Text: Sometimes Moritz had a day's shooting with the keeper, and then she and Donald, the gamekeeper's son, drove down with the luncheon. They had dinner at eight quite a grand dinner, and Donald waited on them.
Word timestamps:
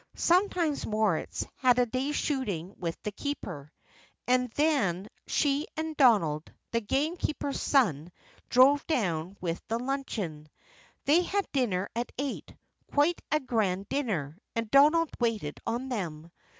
Sometimes 0.15 0.83
Moritz 0.87 1.45
had 1.57 1.77
a 1.77 1.85
day's 1.85 2.15
shooting 2.15 2.73
with 2.79 2.99
the 3.03 3.11
keeper, 3.11 3.71
and 4.27 4.49
then 4.53 5.07
she 5.27 5.67
and 5.77 5.95
Donald, 5.95 6.51
the 6.71 6.81
gamekeeper's 6.81 7.61
son, 7.61 8.11
drove 8.49 8.83
down 8.87 9.37
with 9.41 9.61
the 9.67 9.77
luncheon. 9.77 10.47
They 11.05 11.21
had 11.21 11.45
dinner 11.51 11.87
at 11.95 12.11
eight 12.17 12.51
quite 12.91 13.21
a 13.31 13.39
grand 13.39 13.89
dinner, 13.89 14.39
and 14.55 14.71
Donald 14.71 15.09
waited 15.19 15.59
on 15.67 15.89
them. 15.89 16.31